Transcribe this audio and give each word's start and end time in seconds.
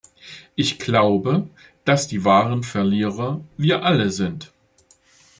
Ich 0.55 0.79
glaube, 0.79 1.47
dass 1.85 2.07
die 2.07 2.25
wahren 2.25 2.63
Verlierer 2.63 3.39
wir 3.55 3.83
alle 3.83 4.09
sind. 4.09 4.51